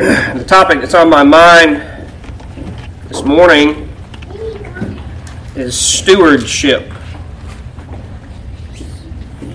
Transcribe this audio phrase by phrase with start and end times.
[0.34, 1.82] the topic that's on my mind
[3.08, 3.92] this morning
[5.54, 6.90] is stewardship.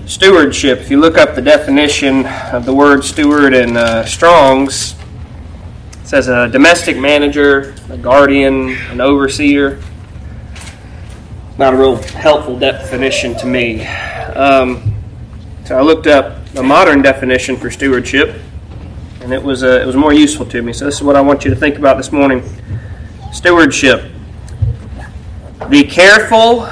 [0.04, 4.94] Stewardship, if you look up the definition of the word steward in uh, Strong's,
[6.00, 9.82] it says a domestic manager, a guardian, an overseer.
[11.58, 13.84] Not a real helpful definition to me.
[13.84, 14.94] Um,
[15.64, 18.40] so I looked up a modern definition for stewardship,
[19.26, 20.72] and it was uh, it was more useful to me.
[20.72, 22.44] So this is what I want you to think about this morning:
[23.32, 24.08] stewardship,
[25.68, 26.64] the careful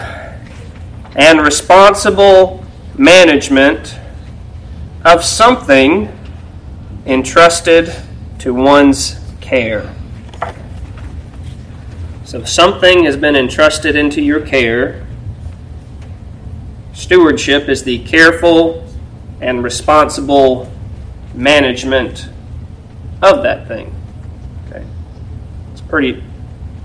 [1.16, 2.64] and responsible
[2.96, 3.98] management
[5.04, 6.16] of something
[7.06, 7.92] entrusted
[8.38, 9.92] to one's care.
[12.24, 15.04] So something has been entrusted into your care.
[16.92, 18.86] Stewardship is the careful
[19.40, 20.70] and responsible
[21.34, 22.28] management
[23.24, 23.94] of that thing.
[24.68, 24.84] Okay.
[25.72, 26.22] It's a pretty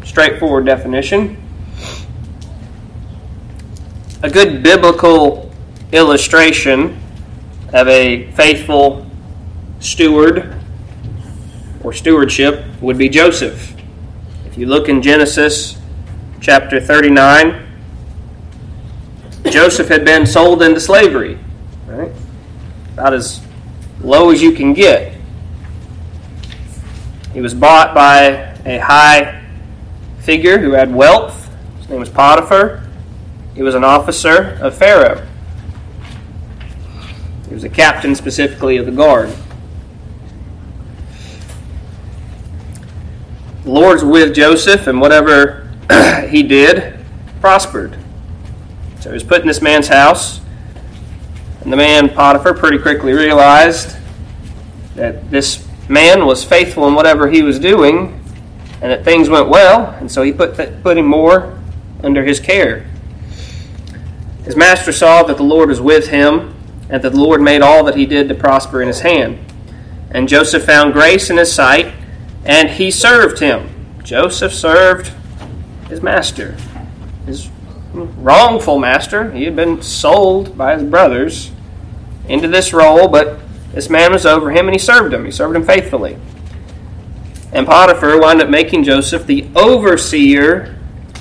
[0.04, 1.38] straightforward definition.
[4.24, 5.52] A good biblical
[5.92, 7.00] illustration
[7.74, 9.06] of a faithful
[9.80, 10.56] steward
[11.84, 13.76] or stewardship would be Joseph.
[14.46, 15.78] If you look in Genesis
[16.42, 17.66] chapter 39,
[19.50, 21.40] Joseph had been sold into slavery.
[21.88, 22.12] Right?
[23.00, 23.42] about as
[24.02, 25.16] low as you can get.
[27.40, 29.42] He was bought by a high
[30.20, 31.50] figure who had wealth.
[31.78, 32.84] His name was Potiphar.
[33.56, 35.26] He was an officer of Pharaoh.
[37.48, 39.34] He was a captain specifically of the guard.
[43.64, 45.70] The Lord's with Joseph, and whatever
[46.28, 47.00] he did
[47.40, 47.98] prospered.
[49.00, 50.42] So he was put in this man's house.
[51.62, 53.96] And the man, Potiphar, pretty quickly realized
[54.96, 58.16] that this man was faithful in whatever he was doing
[58.82, 61.60] and that things went well, and so he put, put him more
[62.04, 62.86] under his care.
[64.46, 66.56] His master saw that the Lord was with him
[66.90, 69.38] and that the Lord made all that he did to prosper in his hand.
[70.12, 71.94] And Joseph found grace in his sight,
[72.46, 73.70] and he served him.
[74.04, 75.12] Joseph served
[75.88, 76.58] his master,
[77.26, 77.50] his
[77.94, 79.32] wrongful master.
[79.32, 81.52] He had been sold by his brothers
[82.28, 83.40] into this role, but
[83.74, 85.26] this man was over him and he served him.
[85.26, 86.18] He served him faithfully.
[87.52, 90.78] And Potiphar wound up making Joseph the overseer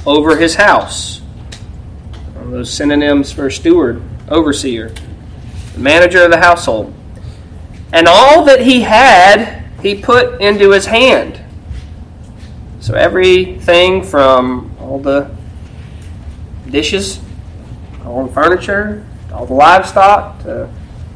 [0.06, 1.20] over his house.
[2.44, 4.94] Those synonyms for steward, overseer,
[5.74, 6.94] the manager of the household.
[7.92, 11.40] And all that he had, he put into his hand.
[12.80, 15.30] So everything from all the
[16.70, 17.20] dishes,
[18.04, 20.42] all the furniture, all the livestock,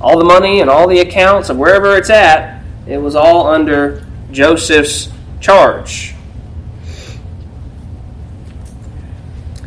[0.02, 4.04] all the money and all the accounts of wherever it's at, it was all under
[4.32, 6.14] Joseph's charge.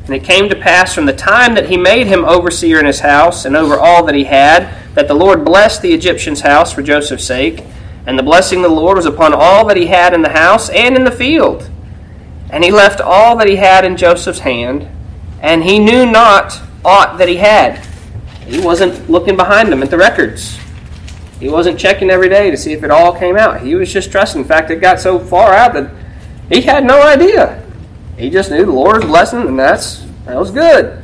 [0.06, 3.00] And it came to pass from the time that he made him overseer in his
[3.00, 6.84] house and over all that he had, that the Lord blessed the Egyptian's house for
[6.84, 7.64] Joseph's sake.
[8.06, 10.70] And the blessing of the Lord was upon all that he had in the house
[10.70, 11.72] and in the field.
[12.52, 14.88] And he left all that he had in Joseph's hand,
[15.42, 17.84] and he knew not aught that he had.
[18.46, 20.60] He wasn't looking behind him at the records.
[21.40, 23.62] He wasn't checking every day to see if it all came out.
[23.62, 24.42] He was just trusting.
[24.42, 25.92] In fact, it got so far out that
[26.50, 27.62] he had no idea.
[28.18, 31.04] He just knew the Lord's blessing, and that's that was good.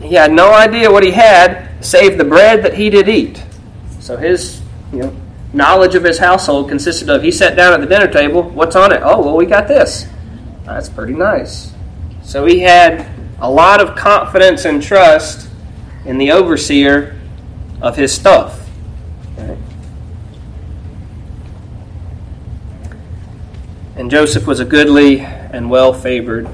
[0.00, 3.42] He had no idea what he had save the bread that he did eat.
[3.98, 5.16] So his you know
[5.52, 8.42] knowledge of his household consisted of he sat down at the dinner table.
[8.42, 9.02] What's on it?
[9.04, 10.06] Oh well, we got this.
[10.64, 11.74] That's pretty nice.
[12.22, 13.06] So he had
[13.40, 15.49] a lot of confidence and trust
[16.04, 17.18] in the overseer
[17.80, 18.68] of his stuff.
[23.96, 26.48] And Joseph was a goodly and well favored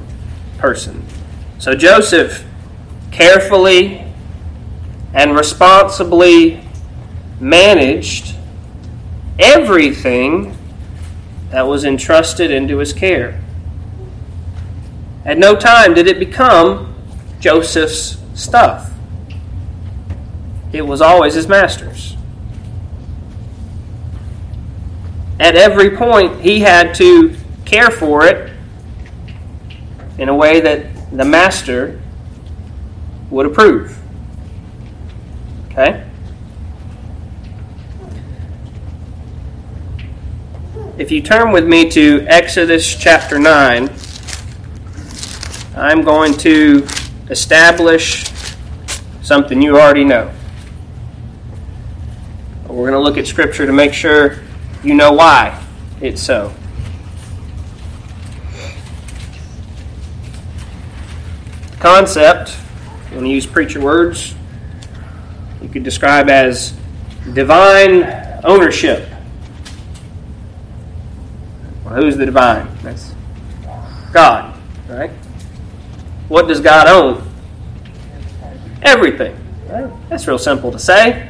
[0.59, 1.05] person.
[1.59, 2.45] So Joseph
[3.11, 4.05] carefully
[5.15, 6.63] and responsibly
[7.41, 8.35] managed
[9.39, 10.57] everything
[11.51, 13.41] that was entrusted into his care.
[15.25, 16.95] At no time did it become
[17.41, 18.93] Joseph's stuff,
[20.73, 22.17] it was always his master's.
[25.39, 28.53] At every point, he had to care for it
[30.19, 32.01] in a way that the master
[33.31, 33.99] would approve.
[35.71, 36.05] Okay?
[40.97, 43.91] If you turn with me to Exodus chapter 9,
[45.77, 46.87] I'm going to
[47.29, 48.25] establish
[49.21, 50.33] something you already know.
[52.77, 54.37] We're going to look at Scripture to make sure
[54.85, 55.65] you know why
[56.03, 56.53] it's so.
[61.71, 62.51] The concept,
[63.15, 64.35] when you use preacher words,
[65.63, 66.75] you could describe as
[67.33, 68.05] divine
[68.45, 69.09] ownership.
[71.83, 72.69] Well, who's the divine?
[72.83, 73.15] That's
[74.13, 74.55] God,
[74.87, 75.13] right?
[76.29, 77.27] What does God own?
[78.83, 79.35] Everything.
[80.11, 81.26] That's real simple to say.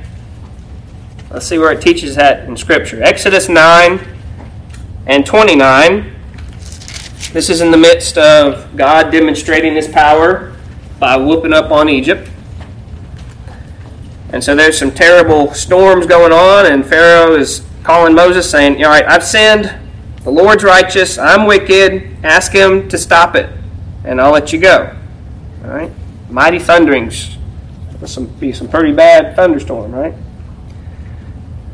[1.31, 3.02] Let's see where it teaches that in Scripture.
[3.02, 4.00] Exodus 9
[5.06, 6.14] and 29.
[7.32, 10.55] This is in the midst of God demonstrating his power
[11.00, 12.31] by whooping up on Egypt.
[14.31, 18.90] And so there's some terrible storms going on, and Pharaoh is calling Moses, saying, All
[18.90, 19.75] right, I've sinned.
[20.22, 21.19] The Lord's righteous.
[21.19, 22.25] I'm wicked.
[22.25, 23.50] Ask him to stop it,
[24.05, 24.96] and I'll let you go.
[25.64, 25.90] All right?
[26.31, 27.37] Mighty thunderings.
[27.93, 30.14] There'll some, be some pretty bad thunderstorm, right?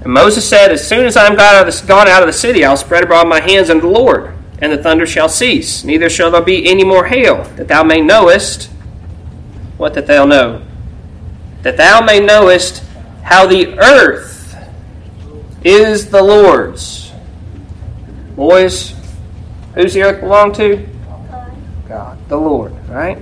[0.04, 2.26] And Moses said, As soon as I am gone out, of the, gone out of
[2.26, 5.84] the city, I'll spread abroad my hands unto the Lord, and the thunder shall cease.
[5.84, 8.70] Neither shall there be any more hail, that thou may knowest
[9.76, 10.62] what that thou know.
[11.62, 12.84] That thou may knowest
[13.22, 14.56] how the earth
[15.64, 17.02] is the Lord's
[18.36, 18.94] Boys,
[19.74, 20.88] who's the earth belong to?
[21.86, 23.18] God, the Lord, right?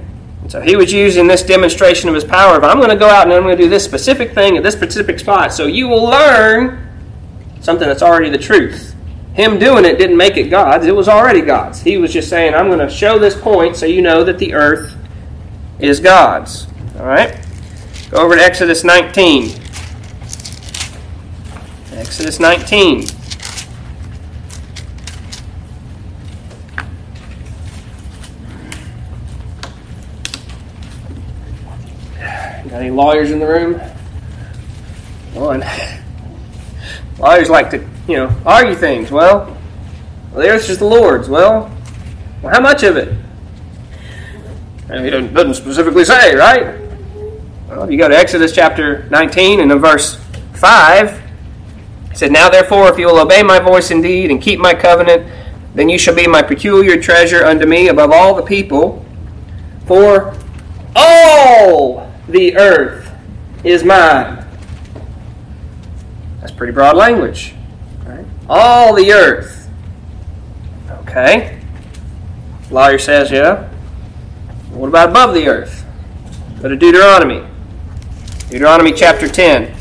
[0.51, 3.23] So he was using this demonstration of his power of I'm going to go out
[3.23, 5.53] and I'm going to do this specific thing at this specific spot.
[5.53, 6.89] So you will learn
[7.61, 8.97] something that's already the truth.
[9.33, 11.81] Him doing it didn't make it God's, it was already God's.
[11.81, 14.55] He was just saying, I'm going to show this point so you know that the
[14.55, 14.93] earth
[15.79, 16.67] is God's.
[16.99, 17.39] All right?
[18.11, 19.53] Go over to Exodus 19.
[21.93, 23.07] Exodus 19.
[32.70, 33.75] Got any lawyers in the room?
[35.35, 35.63] One.
[37.19, 37.79] lawyers like to,
[38.09, 39.11] you know, argue things.
[39.11, 39.57] Well,
[40.35, 41.29] the earth is the Lord's.
[41.29, 41.71] Well,
[42.43, 43.15] well, how much of it?
[44.89, 46.81] And he doesn't specifically say, right?
[47.69, 50.19] Well, if you go to Exodus chapter 19 and in verse
[50.55, 51.21] 5,
[52.11, 55.31] he said, Now therefore, if you will obey my voice indeed and keep my covenant,
[55.75, 59.05] then you shall be my peculiar treasure unto me above all the people.
[59.87, 60.37] For
[60.97, 62.00] all
[62.31, 63.11] the earth
[63.65, 64.45] is mine.
[66.41, 67.55] That's pretty broad language.
[68.05, 68.25] Right?
[68.49, 69.69] All the earth.
[70.91, 71.61] Okay.
[72.71, 73.69] Lawyer says, yeah.
[74.71, 75.85] What about above the earth?
[76.63, 77.47] Go to Deuteronomy.
[78.49, 79.75] Deuteronomy chapter 10.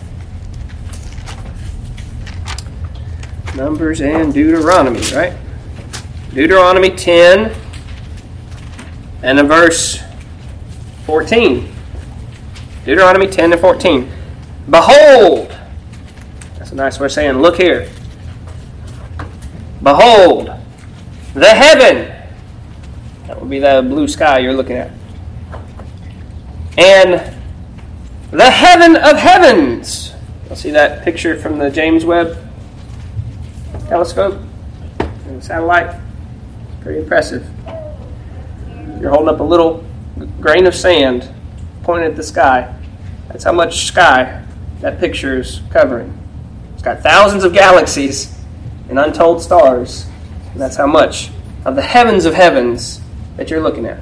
[3.55, 5.33] Numbers and Deuteronomy, right?
[6.33, 7.53] Deuteronomy 10
[9.23, 10.01] and in verse
[11.05, 11.71] 14.
[12.89, 14.11] Deuteronomy 10 and 14.
[14.67, 15.55] Behold,
[16.57, 17.87] that's a nice way of saying, look here.
[19.83, 20.51] Behold,
[21.35, 22.11] the heaven.
[23.27, 24.89] That would be the blue sky you're looking at.
[26.79, 27.37] And
[28.31, 30.15] the heaven of heavens.
[30.47, 32.39] You'll see that picture from the James Webb
[33.87, 34.41] telescope
[35.27, 35.95] and satellite.
[36.81, 37.47] Pretty impressive.
[38.99, 39.85] You're holding up a little
[40.41, 41.31] grain of sand
[41.83, 42.75] pointed at the sky.
[43.29, 44.43] That's how much sky
[44.81, 46.17] that picture is covering.
[46.73, 48.37] It's got thousands of galaxies
[48.89, 50.07] and untold stars.
[50.51, 51.29] And that's how much
[51.63, 53.01] of the heavens of heavens
[53.37, 53.99] that you're looking at.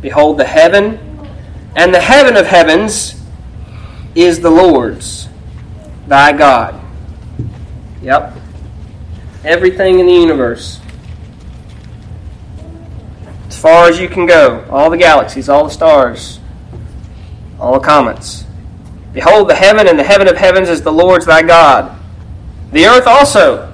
[0.00, 0.98] Behold, the heaven
[1.76, 3.22] and the heaven of heavens
[4.14, 5.28] is the Lord's,
[6.06, 6.80] thy God.
[8.02, 8.36] Yep.
[9.44, 10.81] Everything in the universe
[13.56, 16.40] far as you can go, all the galaxies, all the stars,
[17.58, 18.44] all the comets.
[19.12, 21.98] Behold, the heaven and the heaven of heavens is the Lord's thy God.
[22.72, 23.72] The earth also,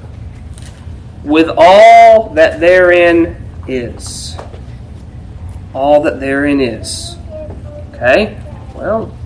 [1.22, 3.36] with all that therein
[3.68, 4.36] is.
[5.74, 7.16] All that therein is.
[7.94, 8.42] Okay?
[8.74, 9.16] Well,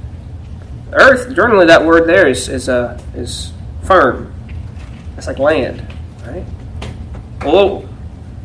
[0.92, 3.52] earth, generally that word there is, is, uh, is
[3.84, 4.34] firm.
[5.16, 5.86] It's like land,
[6.26, 6.44] right?
[7.44, 7.82] Well,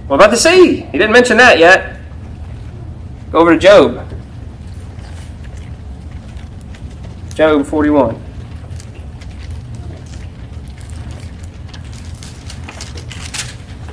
[0.08, 0.82] what about the sea?
[0.82, 1.97] He didn't mention that yet.
[3.32, 4.08] Go over to Job.
[7.34, 8.24] Job 41.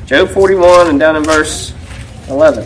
[0.07, 1.75] Job 41 and down in verse
[2.29, 2.65] 11.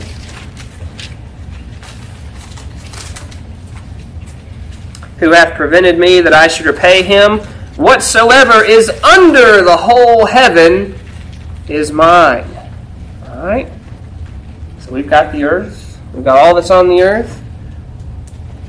[5.19, 7.39] Who hath prevented me that I should repay him?
[7.77, 10.99] Whatsoever is under the whole heaven
[11.69, 12.45] is mine.
[13.29, 13.71] All right?
[14.81, 15.78] So we've got the earth,
[16.13, 17.43] We've got all that's on the earth.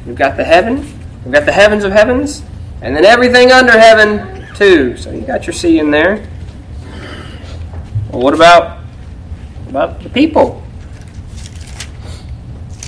[0.05, 0.77] We've got the heaven.
[1.23, 2.43] We've got the heavens of heavens.
[2.81, 4.97] And then everything under heaven too.
[4.97, 6.27] So you got your sea in there.
[8.11, 8.79] Well, what about
[9.65, 10.63] what about the people?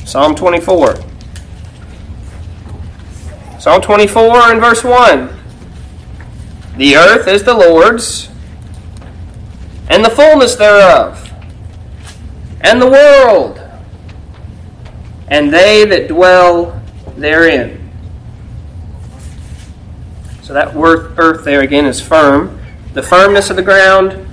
[0.05, 0.96] Psalm 24.
[3.60, 5.29] Psalm 24 and verse 1.
[6.77, 8.27] The earth is the Lord's,
[9.88, 11.31] and the fullness thereof,
[12.62, 13.61] and the world,
[15.32, 16.80] and they that dwell
[17.16, 17.90] therein.
[20.44, 22.60] So that worth earth there again is firm.
[22.94, 24.28] The firmness of the ground,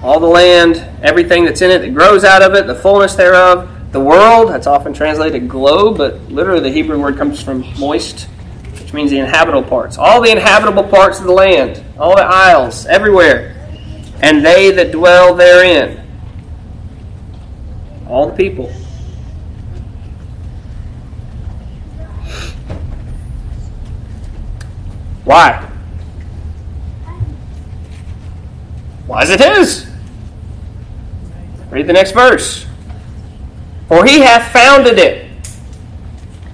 [0.00, 3.68] all the land, everything that's in it that grows out of it, the fullness thereof.
[3.90, 8.28] The world, that's often translated globe, but literally the Hebrew word comes from moist,
[8.78, 9.98] which means the inhabitable parts.
[9.98, 13.56] All the inhabitable parts of the land, all the isles, everywhere.
[14.22, 16.06] And they that dwell therein.
[18.06, 18.72] All the people.
[25.28, 25.62] Why?
[29.06, 29.86] Why is it his?
[31.68, 32.64] Read the next verse.
[33.88, 35.30] For he hath founded it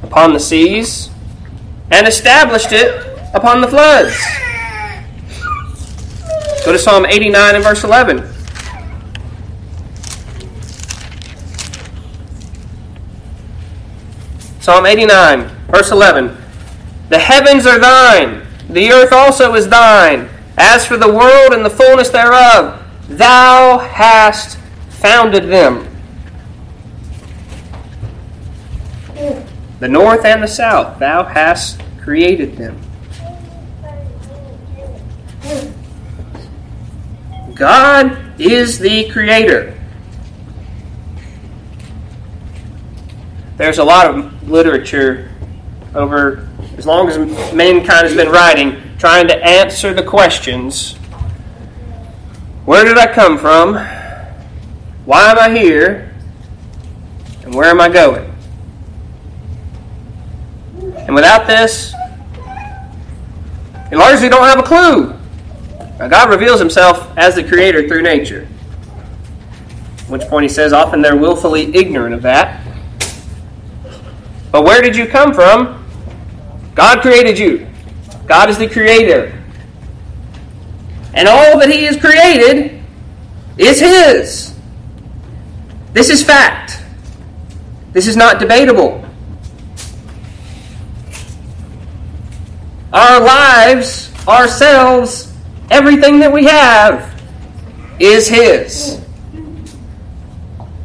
[0.03, 1.09] upon the seas
[1.93, 4.17] and established it upon the floods.
[6.65, 8.29] Go to Psalm 89 and verse 11.
[14.59, 16.37] Psalm 89, verse 11.
[17.11, 20.29] The heavens are thine the earth also is thine.
[20.57, 25.89] As for the world and the fullness thereof, thou hast founded them.
[29.81, 32.81] The north and the south, thou hast created them.
[37.55, 39.79] God is the creator.
[43.57, 45.31] There's a lot of literature
[45.95, 47.19] over as long as
[47.53, 50.97] mankind has been writing, trying to answer the questions
[52.65, 53.75] where did I come from?
[55.05, 56.15] Why am I here?
[57.43, 58.35] And where am I going?
[60.97, 61.93] And without this,
[63.93, 65.09] you largely don't have a clue.
[65.99, 68.49] Now, God reveals himself as the creator through nature.
[69.99, 72.67] At which point he says, often they're willfully ignorant of that.
[74.51, 75.84] But where did you come from?
[76.75, 77.67] God created you.
[78.27, 79.41] God is the creator.
[81.15, 82.83] And all that He has created
[83.57, 84.55] is His.
[85.93, 86.83] This is fact.
[87.93, 89.05] This is not debatable.
[92.93, 95.33] Our lives, ourselves,
[95.71, 97.21] everything that we have
[98.01, 99.01] is His.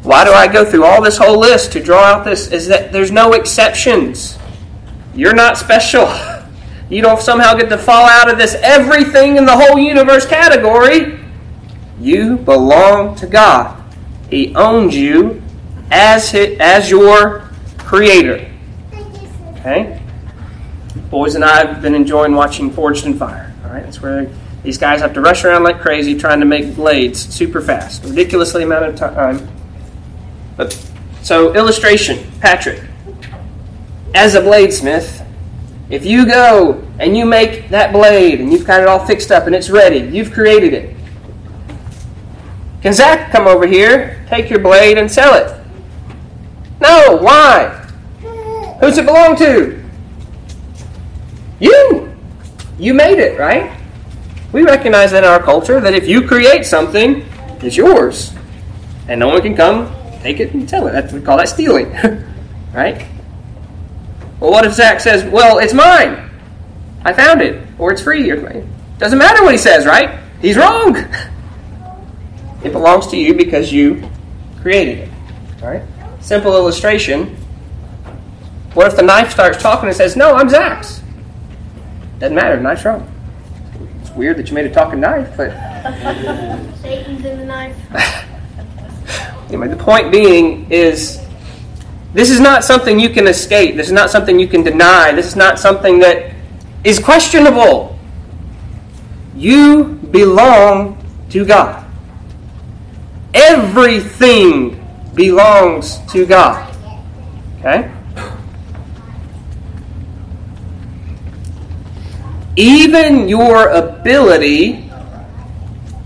[0.02, 2.48] Why do I go through all this whole list to draw out this?
[2.48, 4.38] Is that there's no exceptions.
[5.20, 6.06] You're not special.
[6.90, 11.20] You don't somehow get to fall out of this everything in the whole universe category.
[12.00, 13.80] You belong to God.
[14.28, 15.40] He owns you
[15.92, 17.48] as his, as your
[17.78, 18.50] creator.
[19.52, 20.02] Okay?
[21.10, 23.54] Boys and I have been enjoying watching Forged in Fire.
[23.62, 24.28] All right, that's where
[24.64, 28.64] these guys have to rush around like crazy trying to make blades super fast, ridiculously
[28.64, 29.48] amount of time.
[30.56, 30.72] But
[31.22, 32.89] so illustration, Patrick
[34.14, 35.26] as a bladesmith,
[35.88, 39.46] if you go and you make that blade and you've got it all fixed up
[39.46, 40.96] and it's ready, you've created it.
[42.82, 45.54] Can Zach come over here, take your blade, and sell it?
[46.80, 47.16] No.
[47.16, 47.68] Why?
[48.80, 49.82] Who's it belong to?
[51.58, 52.16] You.
[52.78, 53.76] You made it, right?
[54.52, 57.26] We recognize that in our culture that if you create something,
[57.60, 58.32] it's yours.
[59.08, 60.92] And no one can come take it and sell it.
[60.92, 61.92] That's, we call that stealing.
[62.74, 63.06] right?
[64.40, 66.30] Well, what if Zach says, well, it's mine?
[67.04, 68.30] I found it, or it's free.
[68.30, 68.66] Or,
[68.98, 70.18] doesn't matter what he says, right?
[70.40, 70.96] He's wrong.
[72.62, 74.06] It belongs to you because you
[74.60, 75.10] created it.
[75.62, 75.82] All right?
[76.20, 77.34] Simple illustration.
[78.74, 81.02] What if the knife starts talking and says, no, I'm Zach's?
[82.18, 83.10] Doesn't matter, the knife's wrong.
[84.02, 85.52] It's weird that you made a talking knife, but.
[86.82, 87.76] Satan's in the knife.
[89.48, 91.26] anyway, the point being is
[92.12, 93.76] this is not something you can escape.
[93.76, 95.12] This is not something you can deny.
[95.12, 96.32] This is not something that
[96.82, 97.96] is questionable.
[99.36, 100.98] You belong
[101.30, 101.84] to God.
[103.32, 106.66] Everything belongs to God.
[107.60, 107.90] Okay?
[112.56, 114.90] Even your ability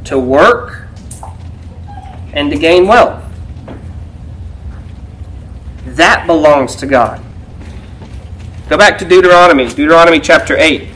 [0.05, 0.87] to work
[2.35, 3.24] and to gain wealth.
[5.95, 7.25] That belongs to God.
[8.69, 10.91] Go back to Deuteronomy, Deuteronomy chapter 8.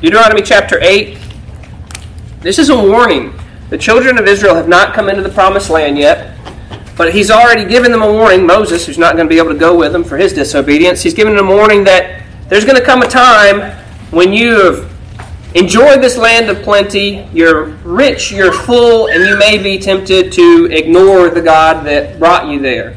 [0.00, 1.18] Deuteronomy chapter 8.
[2.40, 3.38] This is a warning.
[3.68, 6.39] The children of Israel have not come into the promised land yet
[7.00, 8.44] but he's already given them a warning.
[8.46, 11.14] Moses, who's not going to be able to go with them for his disobedience, he's
[11.14, 13.74] given them a warning that there's going to come a time
[14.10, 14.92] when you have
[15.54, 20.68] enjoyed this land of plenty, you're rich, you're full, and you may be tempted to
[20.70, 22.94] ignore the God that brought you there.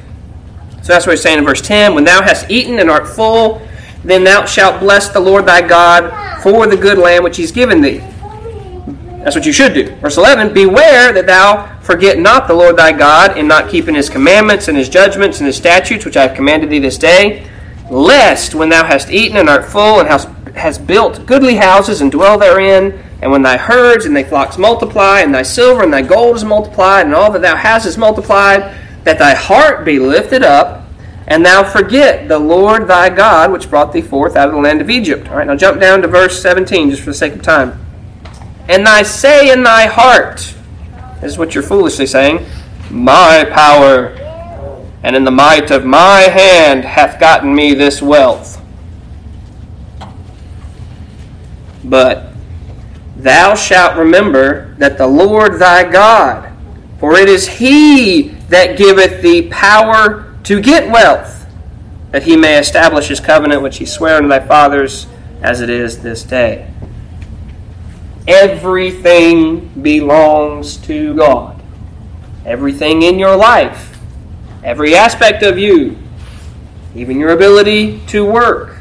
[0.81, 3.65] So that's what he's saying in verse 10 When thou hast eaten and art full,
[4.03, 7.79] then thou shalt bless the Lord thy God for the good land which he's given
[7.79, 7.99] thee.
[9.23, 9.95] That's what you should do.
[10.01, 14.09] Verse 11 Beware that thou forget not the Lord thy God in not keeping his
[14.09, 17.47] commandments and his judgments and his statutes which I have commanded thee this day,
[17.91, 22.37] lest when thou hast eaten and art full and hast, built goodly houses and dwell
[22.37, 26.37] therein, and when thy herds and thy flocks multiply, and thy silver and thy gold
[26.37, 28.73] is multiplied, and all that thou hast is multiplied,
[29.03, 30.85] that thy heart be lifted up,
[31.27, 34.81] and thou forget the Lord thy God, which brought thee forth out of the land
[34.81, 35.27] of Egypt.
[35.29, 37.79] All right, now jump down to verse 17, just for the sake of time.
[38.69, 40.55] And thy say in thy heart,
[41.25, 42.45] is what you're foolishly saying,
[42.89, 44.15] my power
[45.03, 48.61] and in the might of my hand hath gotten me this wealth.
[51.83, 52.33] But
[53.17, 56.51] thou shalt remember that the Lord thy God,
[56.99, 61.45] for it is he that giveth thee power to get wealth,
[62.11, 65.07] that he may establish his covenant which he sware unto thy fathers
[65.41, 66.72] as it is this day.
[68.27, 71.61] Everything belongs to God.
[72.45, 73.97] Everything in your life,
[74.63, 75.97] every aspect of you,
[76.95, 78.77] even your ability to work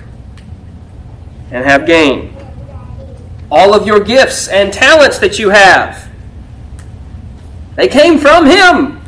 [1.50, 2.36] and have gain,
[3.50, 6.08] all of your gifts and talents that you have,
[7.76, 9.00] they came from Him.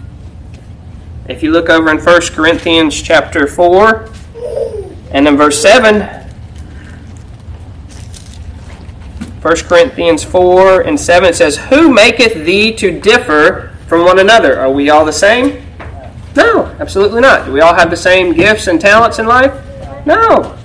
[1.29, 4.11] If you look over in 1 Corinthians chapter 4
[5.13, 6.24] and in verse 7,
[9.45, 14.59] 1 Corinthians 4 and 7 it says, Who maketh thee to differ from one another?
[14.59, 15.63] Are we all the same?
[16.35, 17.45] No, absolutely not.
[17.45, 19.52] Do we all have the same gifts and talents in life?
[20.07, 20.57] No.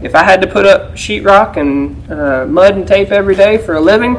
[0.00, 3.74] If I had to put up sheetrock and uh, mud and tape every day for
[3.74, 4.16] a living,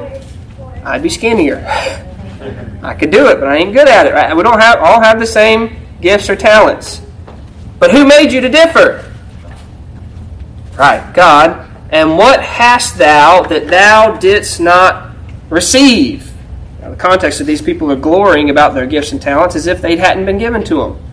[0.85, 1.57] I'd be skinnier.
[2.83, 4.13] I could do it, but I ain't good at it.
[4.13, 4.37] Right?
[4.37, 7.01] We don't have all have the same gifts or talents.
[7.79, 9.11] But who made you to differ?
[10.77, 11.68] Right, God.
[11.91, 15.11] And what hast thou that thou didst not
[15.49, 16.31] receive?
[16.81, 19.81] Now, the context of these people are glorying about their gifts and talents as if
[19.81, 21.03] they hadn't been given to them.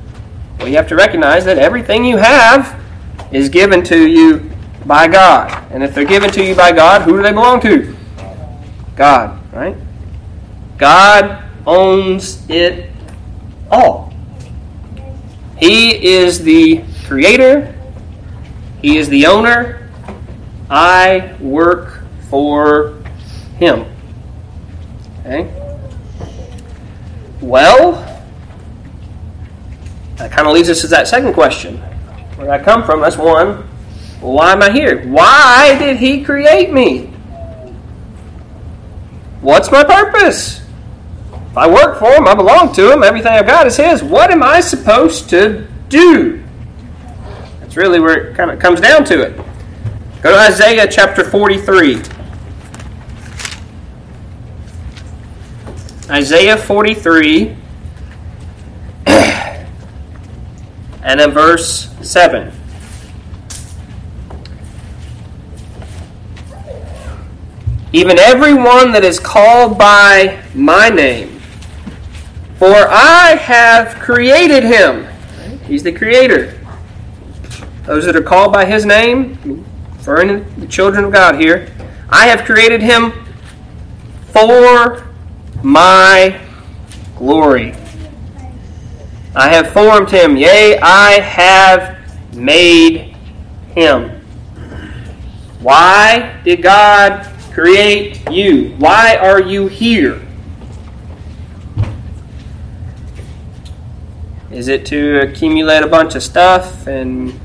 [0.58, 2.80] Well, you have to recognize that everything you have
[3.32, 4.50] is given to you
[4.84, 5.64] by God.
[5.70, 7.96] And if they're given to you by God, who do they belong to?
[8.94, 9.76] God, right?
[10.78, 12.90] God owns it
[13.70, 14.14] all.
[15.58, 17.74] He is the creator,
[18.82, 19.85] He is the owner,
[20.70, 22.94] I work for
[23.58, 23.84] him.
[25.20, 25.52] Okay?
[27.40, 27.92] Well,
[30.16, 31.78] that kind of leads us to that second question.
[32.36, 33.62] Where I come from, that's one.
[34.20, 35.06] Why am I here?
[35.08, 37.12] Why did he create me?
[39.40, 40.62] What's my purpose?
[41.50, 44.02] If I work for him, I belong to him, everything I've got is his.
[44.02, 46.42] What am I supposed to do?
[47.60, 49.45] That's really where it kind of comes down to it.
[50.26, 52.02] Go to Isaiah chapter 43.
[56.10, 57.56] Isaiah 43
[59.06, 59.60] and
[61.04, 62.52] then verse 7.
[67.92, 71.38] Even every one that is called by my name,
[72.56, 75.06] for I have created him.
[75.66, 76.58] He's the creator.
[77.84, 79.64] Those that are called by his name,
[80.06, 81.68] referring to the children of God here.
[82.08, 83.12] I have created him
[84.26, 85.04] for
[85.64, 86.40] my
[87.16, 87.74] glory.
[89.34, 91.98] I have formed him, yea, I have
[92.36, 93.16] made
[93.74, 94.10] him.
[95.60, 98.76] Why did God create you?
[98.76, 100.24] Why are you here?
[104.52, 107.38] Is it to accumulate a bunch of stuff and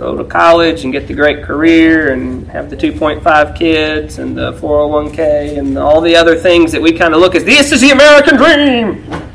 [0.00, 4.52] go to college and get the great career and have the 2.5 kids and the
[4.54, 7.90] 401k and all the other things that we kind of look as this is the
[7.90, 9.30] American dream.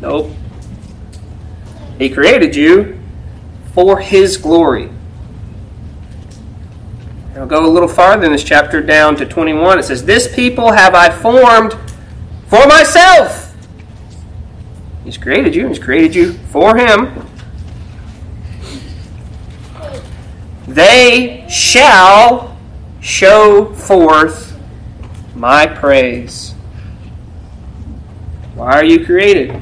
[0.00, 0.30] Nope.
[1.98, 3.00] He created you
[3.74, 4.88] for His glory.
[7.34, 9.80] I'll go a little farther in this chapter down to 21.
[9.80, 11.72] It says, This people have I formed
[12.46, 13.52] for myself.
[15.04, 17.31] He's created you, He's created you for Him.
[20.72, 22.56] They shall
[23.02, 24.58] show forth
[25.34, 26.52] my praise.
[28.54, 29.60] Why are you created?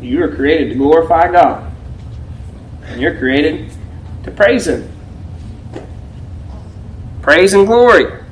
[0.00, 1.68] You were created to glorify God.
[2.84, 3.72] And you're created
[4.22, 4.88] to praise Him.
[7.20, 8.22] Praise and glory.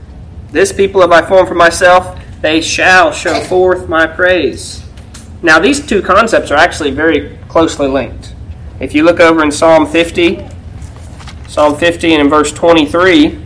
[0.52, 4.84] This people have I formed for myself, they shall show forth my praise.
[5.42, 8.34] Now, these two concepts are actually very closely linked.
[8.78, 10.51] If you look over in Psalm 50,
[11.52, 13.38] Psalm 50 and verse 23,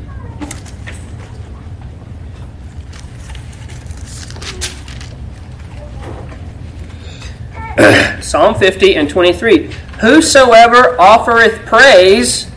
[8.23, 9.73] Psalm 50 and 23.
[10.01, 12.49] Whosoever offereth praise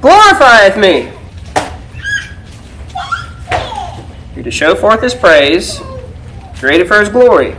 [0.00, 1.12] glorifieth me.
[4.34, 5.78] You're to show forth his praise,
[6.54, 7.52] created for his glory.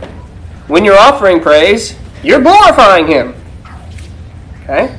[0.66, 3.36] When you're offering praise, you're glorifying him.
[4.64, 4.98] Okay?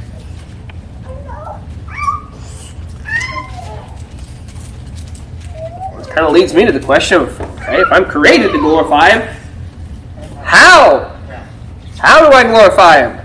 [6.14, 9.22] Kind of leads me to the question of if I'm created to glorify him,
[10.44, 11.14] how
[12.04, 13.18] how do I glorify Him?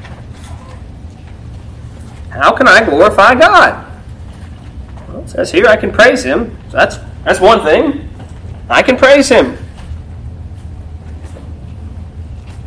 [2.31, 3.93] How can I glorify God?
[5.09, 6.57] Well, it says here I can praise Him.
[6.71, 8.09] So that's that's one thing.
[8.71, 9.59] I can praise Him.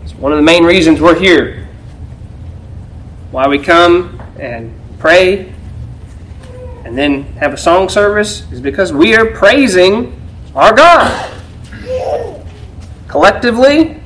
[0.04, 1.70] It's one of the main reasons we're here.
[3.32, 5.51] Why we come and pray
[6.84, 10.20] and then have a song service is because we are praising
[10.56, 11.32] our God.
[13.08, 14.02] Collectively,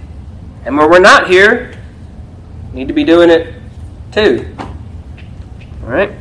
[0.66, 1.80] and where we're not here,
[2.74, 3.54] need to be doing it
[4.12, 4.56] too.
[5.84, 6.12] All right?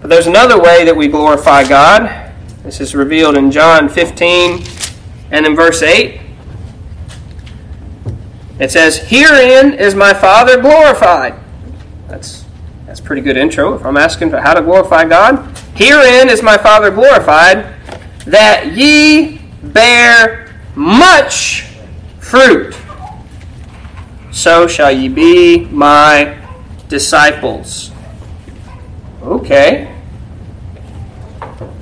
[0.00, 2.32] But there's another way that we glorify God.
[2.62, 4.64] This is revealed in John 15
[5.30, 6.20] and in verse 8.
[8.58, 11.34] It says, Herein is my Father glorified.
[12.08, 12.44] That's
[12.90, 13.74] that's pretty good intro.
[13.74, 17.72] If I'm asking for how to glorify God, herein is my Father glorified,
[18.26, 21.68] that ye bear much
[22.18, 22.76] fruit
[24.32, 26.36] so shall ye be my
[26.88, 27.92] disciples.
[29.22, 29.96] Okay.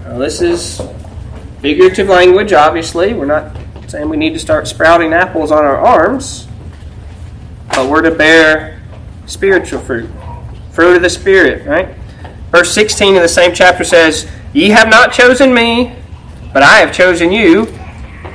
[0.04, 0.82] Now, this is
[1.62, 3.14] figurative language, obviously.
[3.14, 6.46] We're not saying we need to start sprouting apples on our arms,
[7.70, 8.82] but we're to bear
[9.24, 10.10] spiritual fruit.
[10.78, 11.88] Fruit of the Spirit, right?
[12.52, 15.96] Verse 16 of the same chapter says, Ye have not chosen me,
[16.52, 17.66] but I have chosen you,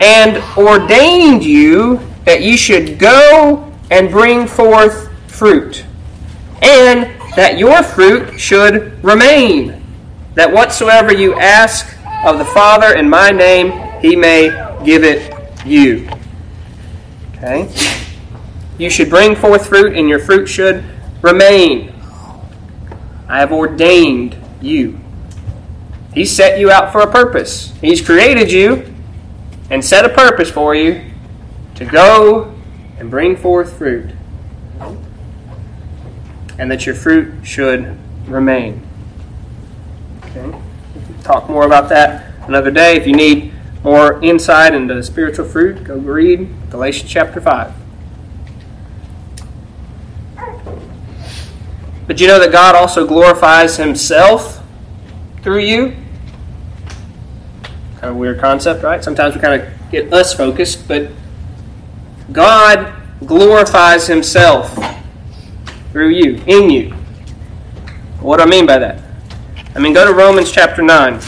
[0.01, 5.85] and ordained you that ye should go and bring forth fruit,
[6.61, 9.81] and that your fruit should remain,
[10.35, 14.49] that whatsoever you ask of the Father in my name, he may
[14.83, 15.33] give it
[15.65, 16.09] you.
[17.37, 17.73] Okay?
[18.77, 20.83] You should bring forth fruit, and your fruit should
[21.21, 21.92] remain.
[23.33, 24.99] I have ordained you.
[26.13, 27.73] He set you out for a purpose.
[27.81, 28.93] He's created you
[29.71, 31.03] and set a purpose for you
[31.73, 32.53] to go
[32.99, 34.11] and bring forth fruit,
[36.59, 38.85] and that your fruit should remain.
[40.25, 40.55] Okay?
[41.23, 42.97] talk more about that another day.
[42.97, 43.51] If you need
[43.83, 47.82] more insight into spiritual fruit, go read Galatians chapter 5.
[52.07, 54.63] But you know that God also glorifies Himself
[55.43, 55.95] through you?
[57.95, 59.03] Kind of weird concept, right?
[59.03, 61.11] Sometimes we kind of get us focused, but
[62.31, 62.93] God
[63.25, 64.73] glorifies himself
[65.91, 66.91] through you, in you.
[68.19, 69.01] What do I mean by that?
[69.75, 71.19] I mean, go to Romans chapter 9.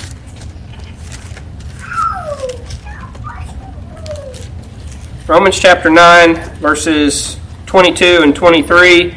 [5.28, 9.16] Romans chapter 9, verses 22 and 23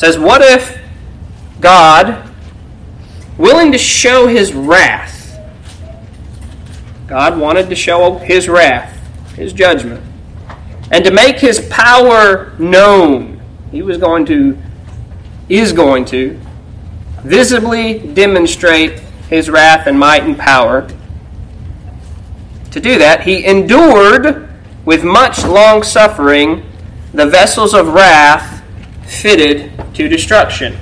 [0.00, 0.80] says, What if
[1.60, 2.26] God,
[3.36, 5.38] willing to show his wrath,
[7.06, 8.98] God wanted to show his wrath,
[9.36, 10.02] his judgment,
[10.90, 13.42] and to make his power known.
[13.70, 14.56] He was going to,
[15.50, 16.40] is going to,
[17.22, 20.88] visibly demonstrate his wrath and might and power.
[22.70, 24.48] To do that, he endured
[24.86, 26.64] with much long suffering
[27.12, 28.49] the vessels of wrath
[29.10, 30.76] fitted to destruction.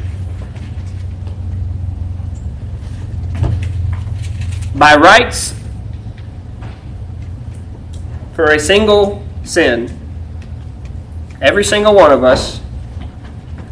[4.74, 5.54] By rights,
[8.34, 9.90] for a single sin,
[11.40, 12.60] every single one of us,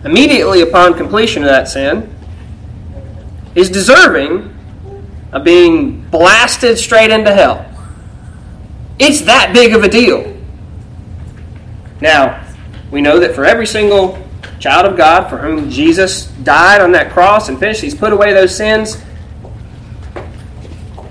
[0.04, 2.12] immediately upon completion of that sin,
[3.54, 4.52] is deserving
[5.32, 7.64] of being blasted straight into hell.
[8.98, 10.34] It's that big of a deal.
[12.00, 12.44] Now,
[12.90, 14.25] we know that for every single
[14.58, 18.32] child of God for whom Jesus died on that cross and finished, He's put away
[18.32, 19.02] those sins.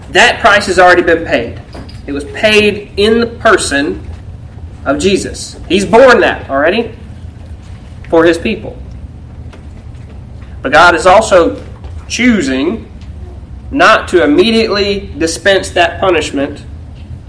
[0.10, 1.62] That price has already been paid.
[2.08, 4.08] It was paid in the person
[4.86, 5.60] of Jesus.
[5.68, 6.96] He's borne that already
[8.10, 8.78] for his people.
[10.62, 11.66] But God is also
[12.08, 12.92] choosing
[13.72, 16.64] not to immediately dispense that punishment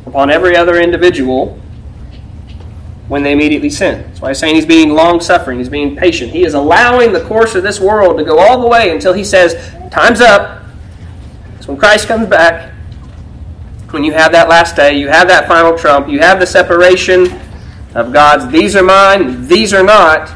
[0.07, 1.59] upon every other individual
[3.09, 4.03] when they immediately sin.
[4.03, 6.33] That's why he's saying he's being long suffering, he's being patient.
[6.33, 9.25] He is allowing the course of this world to go all the way until he
[9.25, 9.55] says,
[9.91, 10.65] Time's up.
[11.61, 12.73] So when Christ comes back,
[13.91, 17.29] when you have that last day, you have that final trump, you have the separation
[17.95, 20.33] of God's, these are mine, these are not.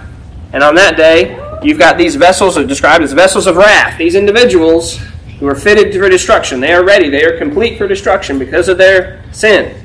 [0.52, 4.14] And on that day, you've got these vessels are described as vessels of wrath, these
[4.14, 4.98] individuals
[5.38, 6.60] who are fitted for destruction.
[6.60, 9.79] They are ready, they are complete for destruction because of their sin.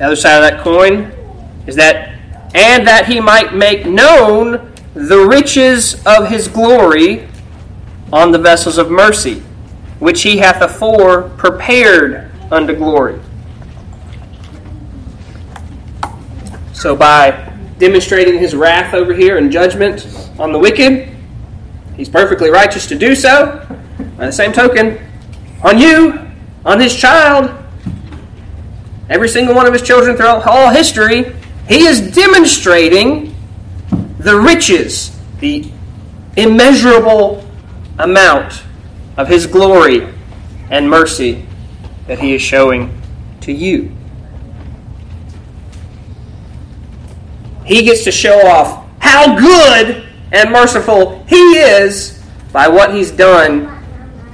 [0.00, 1.12] The other side of that coin
[1.66, 2.18] is that,
[2.54, 7.28] and that he might make known the riches of his glory
[8.10, 9.40] on the vessels of mercy,
[9.98, 13.20] which he hath afore prepared unto glory.
[16.72, 20.08] So, by demonstrating his wrath over here and judgment
[20.38, 21.14] on the wicked,
[21.94, 23.66] he's perfectly righteous to do so.
[24.16, 24.98] By the same token,
[25.62, 26.26] on you,
[26.64, 27.59] on his child,
[29.10, 31.34] every single one of his children throughout all history,
[31.68, 33.34] he is demonstrating
[34.18, 35.70] the riches, the
[36.36, 37.44] immeasurable
[37.98, 38.62] amount
[39.16, 40.08] of his glory
[40.70, 41.44] and mercy
[42.06, 42.98] that he is showing
[43.40, 43.92] to you.
[47.64, 53.76] He gets to show off how good and merciful he is by what he's done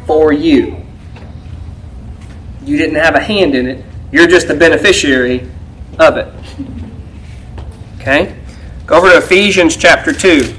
[0.06, 0.76] for you.
[2.64, 3.84] You didn't have a hand in it,
[4.16, 5.46] you're just the beneficiary
[5.98, 6.32] of it.
[8.00, 8.34] Okay?
[8.86, 10.56] Go over to Ephesians chapter 2.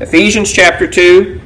[0.00, 1.40] Ephesians chapter 2.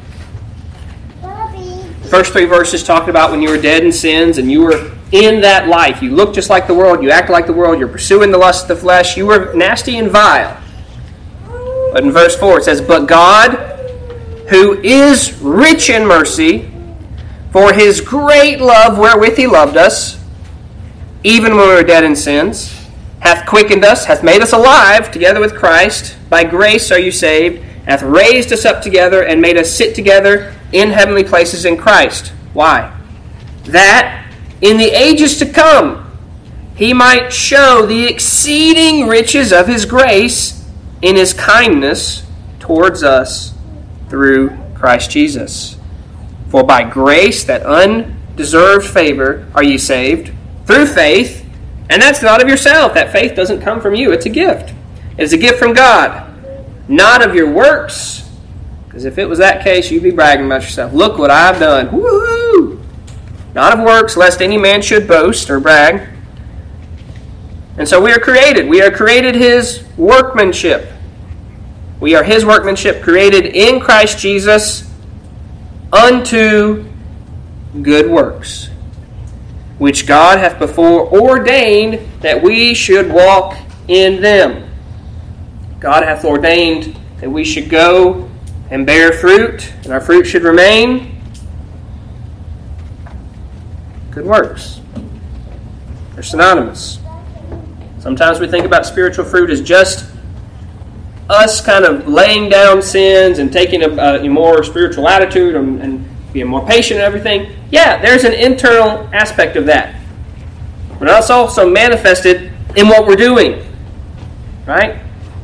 [2.05, 5.43] First three verses talking about when you were dead in sins and you were in
[5.43, 6.01] that life.
[6.01, 8.63] You look just like the world, you act like the world, you're pursuing the lust
[8.63, 10.59] of the flesh, you were nasty and vile.
[11.93, 13.51] But in verse 4 it says, But God,
[14.49, 16.73] who is rich in mercy,
[17.53, 20.23] for his great love wherewith he loved us,
[21.25, 22.87] even when we were dead in sins,
[23.21, 26.17] hath quickened us, hath made us alive together with Christ.
[26.29, 30.55] By grace are you saved, hath raised us up together, and made us sit together
[30.73, 32.33] in heavenly places in Christ.
[32.53, 32.95] Why?
[33.65, 34.31] That
[34.61, 36.09] in the ages to come
[36.79, 40.65] he might show the exceeding riches of his grace
[41.03, 42.25] in his kindness
[42.61, 43.53] towards us
[44.09, 45.78] through Christ Jesus.
[46.49, 50.33] For by grace, that undeserved favor, are you saved
[50.65, 51.45] through faith,
[51.91, 52.95] and that's not of yourself.
[52.95, 54.75] That faith doesn't come from you, it's a gift.
[55.17, 56.33] It's a gift from God,
[56.89, 58.29] not of your works.
[58.87, 60.93] Because if it was that case, you'd be bragging about yourself.
[60.93, 61.89] Look what I've done.
[61.89, 62.83] Woohoo!
[63.55, 66.09] Not of works, lest any man should boast or brag.
[67.77, 68.69] And so we are created.
[68.69, 70.91] We are created his workmanship.
[72.01, 74.88] We are his workmanship created in Christ Jesus
[75.93, 76.85] unto
[77.83, 78.71] good works,
[79.79, 83.57] which God hath before ordained that we should walk
[83.89, 84.69] in them.
[85.81, 88.29] God hath ordained that we should go
[88.71, 91.21] and bear fruit, and our fruit should remain.
[94.11, 94.81] Good works.
[96.15, 96.99] They're synonymous.
[98.01, 100.11] Sometimes we think about spiritual fruit as just
[101.29, 106.05] us kind of laying down sins and taking a, a more spiritual attitude and, and,
[106.31, 107.51] being more patient and everything.
[107.71, 109.99] Yeah, there's an internal aspect of that.
[110.99, 113.65] But that's also manifested in what we're doing.
[114.67, 115.01] Right?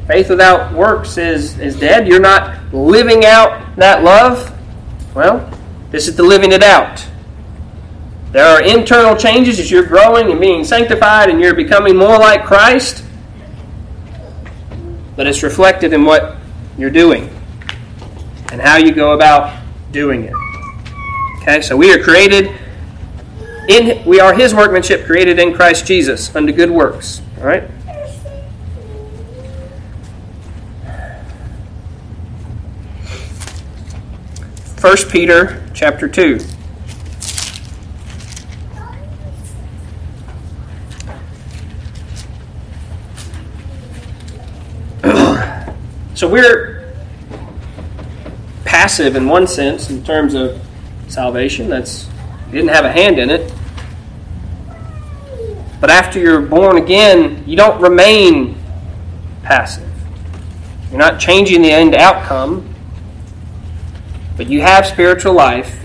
[0.06, 2.06] Faith without works is, is dead.
[2.06, 4.52] You're not living out that love.
[5.14, 5.50] Well,
[5.90, 7.02] this is the living it out.
[8.32, 12.44] There are internal changes as you're growing and being sanctified and you're becoming more like
[12.44, 13.04] Christ
[15.16, 16.36] but it's reflected in what
[16.76, 17.30] you're doing
[18.52, 19.60] and how you go about
[19.92, 20.34] doing it.
[21.42, 22.50] Okay, so we are created
[23.68, 27.22] in we are his workmanship created in Christ Jesus unto good works.
[27.38, 27.68] All right?
[34.76, 36.40] First Peter chapter 2.
[46.14, 46.94] So we're
[48.64, 50.60] passive in one sense in terms of
[51.08, 51.68] salvation.
[51.68, 52.08] That's
[52.50, 53.52] didn't have a hand in it.
[55.80, 58.56] But after you're born again, you don't remain
[59.42, 59.90] passive.
[60.90, 62.74] You're not changing the end outcome.
[64.36, 65.84] but you have spiritual life,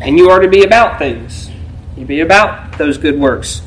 [0.00, 1.50] and you are to be about things.
[1.96, 3.62] You be about those good works.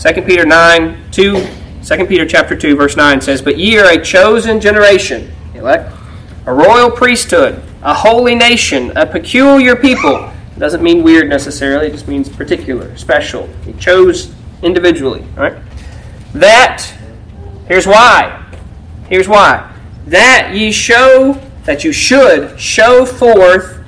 [0.00, 1.46] 2 Peter 9, 2,
[1.84, 5.92] 2 Peter chapter 2, verse 9 says, But ye are a chosen generation, elect,
[6.46, 10.32] a royal priesthood, a holy nation, a peculiar people.
[10.54, 13.48] It doesn't mean weird necessarily, it just means particular, special.
[13.64, 15.24] He chose individually.
[15.36, 15.60] All right?
[16.34, 16.82] That,
[17.66, 18.44] here's why.
[19.08, 19.68] Here's why.
[20.06, 23.80] That ye show, that you should show forth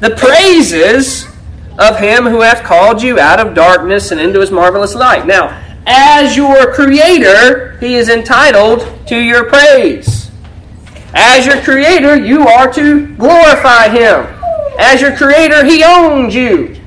[0.00, 1.26] the praises
[1.78, 5.26] of him who hath called you out of darkness and into his marvelous light.
[5.26, 10.30] Now, as your creator, he is entitled to your praise.
[11.14, 14.26] As your creator, you are to glorify him.
[14.78, 16.80] As your creator, he owns you.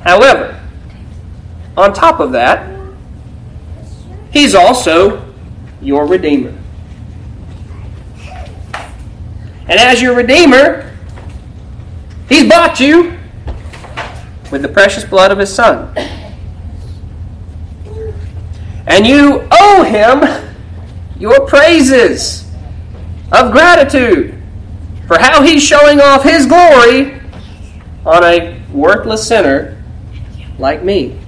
[0.00, 0.60] However,
[1.76, 2.70] on top of that,
[4.30, 5.22] he's also
[5.80, 6.56] your redeemer.
[9.68, 10.94] And as your redeemer,
[12.28, 13.18] he's bought you
[14.52, 15.92] with the precious blood of his son.
[18.86, 20.46] And you owe him
[21.18, 22.50] your praises
[23.32, 24.40] of gratitude
[25.06, 27.20] for how he's showing off his glory
[28.04, 29.82] on a worthless sinner
[30.58, 31.18] like me.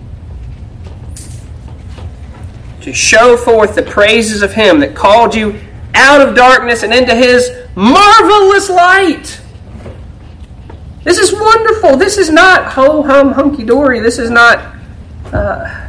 [2.83, 5.59] To show forth the praises of him that called you
[5.95, 9.41] out of darkness and into his marvelous light.
[11.03, 11.97] This is wonderful.
[11.97, 14.01] This is not ho hum hunky dory.
[14.01, 14.77] This is not.
[15.33, 15.88] Uh,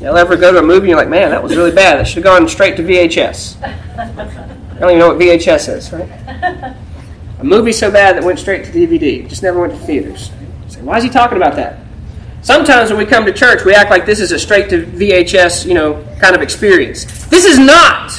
[0.00, 1.98] you'll ever go to a movie and you're like, man, that was really bad.
[1.98, 3.62] That should have gone straight to VHS.
[3.62, 6.08] I don't even know what VHS is, right?
[7.38, 9.28] A movie so bad that went straight to DVD.
[9.28, 10.30] Just never went to theaters.
[10.68, 11.78] Say, why is he talking about that?
[12.42, 15.66] Sometimes when we come to church, we act like this is a straight to VHS,
[15.66, 17.04] you know, kind of experience.
[17.26, 18.12] This is not.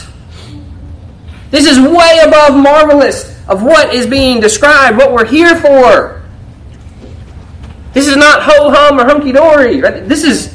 [1.50, 6.22] This is way above marvelous of what is being described, what we're here for.
[7.94, 9.82] This is not ho hum or hunky dory.
[9.82, 10.08] Right?
[10.08, 10.51] This is.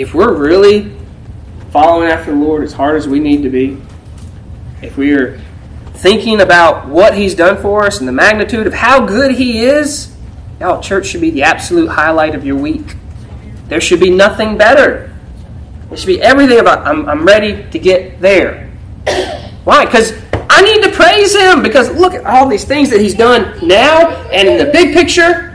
[0.00, 0.90] If we're really
[1.72, 3.78] following after the Lord as hard as we need to be,
[4.80, 5.38] if we are
[5.92, 10.16] thinking about what He's done for us and the magnitude of how good He is,
[10.58, 12.96] y'all, church should be the absolute highlight of your week.
[13.66, 15.14] There should be nothing better.
[15.92, 18.70] It should be everything about I'm, I'm ready to get there.
[19.64, 19.84] Why?
[19.84, 23.68] Because I need to praise him because look at all these things that he's done
[23.68, 25.49] now and in the big picture.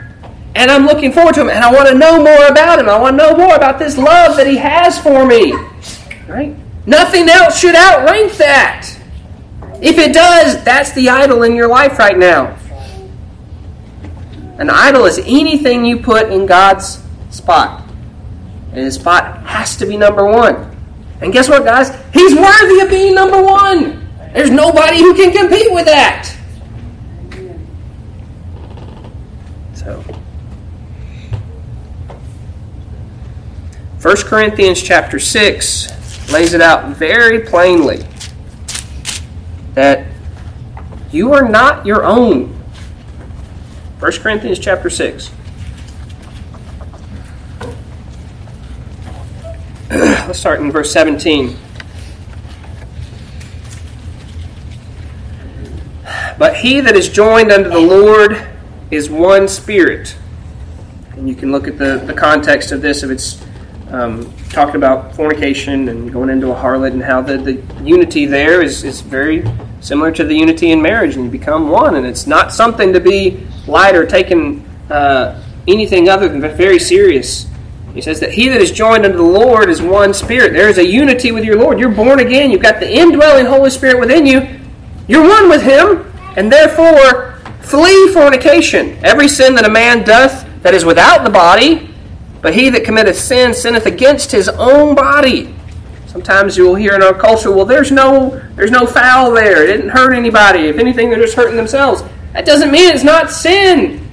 [0.56, 2.88] And I'm looking forward to him and I want to know more about him.
[2.88, 5.52] I want to know more about this love that he has for me.
[6.26, 6.56] Right?
[6.86, 8.88] Nothing else should outrank that.
[9.82, 12.56] If it does, that's the idol in your life right now.
[14.58, 17.86] An idol is anything you put in God's spot.
[18.68, 20.74] And his spot has to be number one.
[21.20, 21.90] And guess what, guys?
[22.14, 24.08] He's worthy of being number one.
[24.32, 26.34] There's nobody who can compete with that.
[29.74, 30.02] So,
[34.06, 38.06] 1 Corinthians chapter 6 lays it out very plainly
[39.74, 40.06] that
[41.10, 42.50] you are not your own.
[43.98, 45.32] 1 Corinthians chapter 6.
[49.90, 51.56] Let's start in verse 17.
[56.38, 58.46] But he that is joined unto the Lord
[58.92, 60.16] is one spirit.
[61.16, 63.44] And you can look at the, the context of this if it's
[63.90, 68.62] um, talking about fornication and going into a harlot and how the, the unity there
[68.62, 69.44] is, is very
[69.80, 71.96] similar to the unity in marriage and you become one.
[71.96, 77.46] And it's not something to be light or taken uh, anything other than very serious.
[77.94, 80.52] He says that he that is joined unto the Lord is one spirit.
[80.52, 81.80] There is a unity with your Lord.
[81.80, 82.50] You're born again.
[82.50, 84.46] You've got the indwelling Holy Spirit within you.
[85.08, 88.98] You're one with him, and therefore flee fornication.
[89.02, 91.94] Every sin that a man doth that is without the body,
[92.46, 95.52] but he that committeth sin sinneth against his own body.
[96.06, 99.64] Sometimes you'll hear in our culture, well, there's no there's no foul there.
[99.64, 100.60] It didn't hurt anybody.
[100.68, 102.04] If anything, they're just hurting themselves.
[102.34, 104.08] That doesn't mean it's not sin.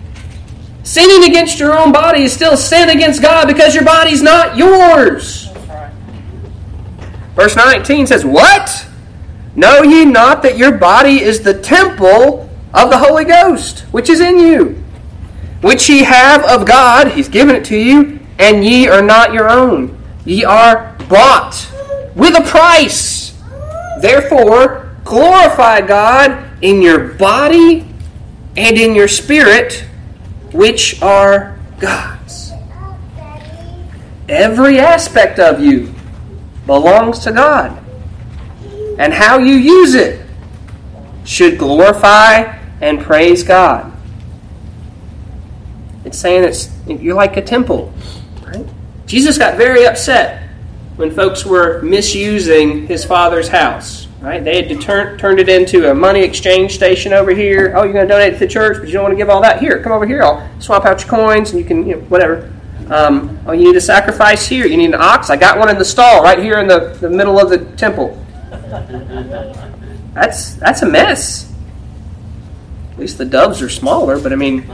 [0.81, 5.49] Sinning against your own body is still sin against God because your body's not yours.
[7.36, 8.88] Verse 19 says, What?
[9.55, 14.19] Know ye not that your body is the temple of the Holy Ghost, which is
[14.19, 14.84] in you,
[15.61, 19.49] which ye have of God, He's given it to you, and ye are not your
[19.49, 19.97] own.
[20.25, 21.69] Ye are bought
[22.15, 23.39] with a price.
[24.01, 27.86] Therefore, glorify God in your body
[28.55, 29.86] and in your spirit
[30.51, 32.51] which are God's.
[34.29, 35.93] Every aspect of you
[36.65, 37.79] belongs to God.
[38.97, 40.25] And how you use it
[41.25, 43.91] should glorify and praise God.
[46.05, 47.93] It's saying it's you're like a temple.
[49.14, 50.41] Jesus got very upset
[50.95, 54.07] when folks were misusing his father's house.
[54.20, 54.43] Right?
[54.43, 57.74] They had turn, turned it into a money exchange station over here.
[57.76, 59.39] Oh, you're going to donate to the church, but you don't want to give all
[59.43, 59.59] that.
[59.59, 60.24] Here, come over here.
[60.24, 62.51] I'll swap out your coins, and you can, you know, whatever.
[62.89, 64.66] Um, oh, you need a sacrifice here.
[64.66, 65.30] You need an ox.
[65.30, 68.20] I got one in the stall right here in the, the middle of the temple.
[70.16, 71.53] That's that's a mess.
[72.93, 74.66] At least the doves are smaller, but I mean,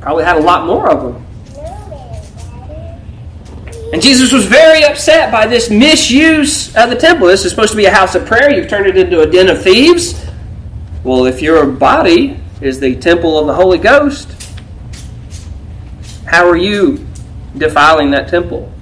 [0.00, 1.24] probably had a lot more of them.
[3.92, 7.26] And Jesus was very upset by this misuse of the temple.
[7.26, 8.50] This is supposed to be a house of prayer.
[8.50, 10.26] You've turned it into a den of thieves.
[11.04, 14.30] Well, if your body is the temple of the Holy Ghost,
[16.26, 17.06] how are you
[17.58, 18.72] defiling that temple?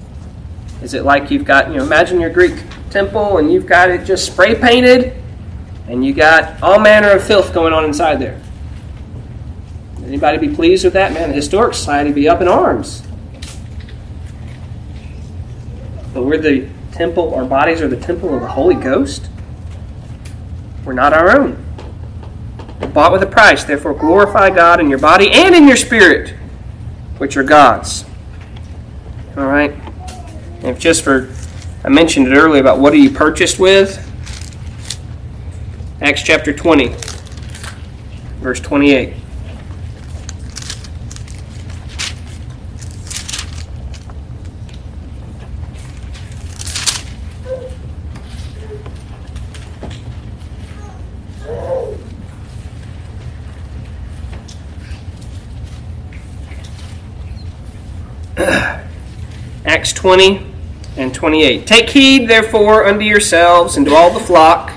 [0.81, 4.05] Is it like you've got, you know, imagine your Greek temple and you've got it
[4.05, 5.21] just spray painted
[5.89, 8.41] and you got all manner of filth going on inside there?
[10.05, 11.13] Anybody be pleased with that?
[11.13, 13.03] Man, the Historic Society be up in arms.
[16.13, 19.29] But we're the temple, our bodies are the temple of the Holy Ghost.
[20.85, 21.65] We're not our own.
[22.81, 23.65] We're bought with a price.
[23.65, 26.31] Therefore, glorify God in your body and in your spirit,
[27.19, 28.05] which are God's.
[29.37, 29.75] All right?
[30.63, 31.33] If just for,
[31.85, 34.07] I mentioned it earlier about what are you purchased with?
[36.03, 36.95] Acts chapter 20,
[38.41, 39.15] verse 28.
[59.67, 60.47] Acts 20
[60.97, 61.67] and 28.
[61.67, 64.73] Take heed, therefore, unto yourselves and to all the flock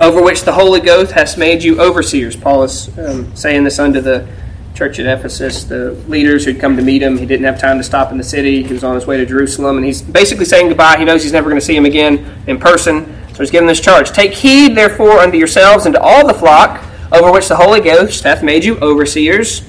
[0.00, 2.36] over which the Holy Ghost has made you overseers.
[2.36, 4.26] Paul is um, saying this unto the
[4.74, 7.18] church at Ephesus, the leaders who'd come to meet him.
[7.18, 8.62] He didn't have time to stop in the city.
[8.62, 10.96] He was on his way to Jerusalem, and he's basically saying goodbye.
[10.96, 13.80] He knows he's never going to see him again in person, so he's giving this
[13.80, 14.10] charge.
[14.10, 16.82] Take heed, therefore, unto yourselves and to all the flock
[17.12, 19.68] over which the Holy Ghost hath made you overseers,